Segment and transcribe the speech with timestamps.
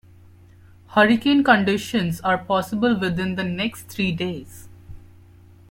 [0.87, 4.67] Hurricane conditions are possible within the next three days.